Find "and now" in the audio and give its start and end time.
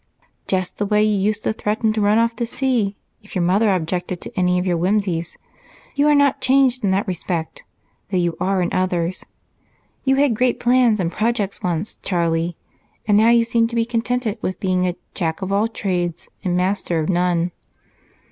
13.07-13.29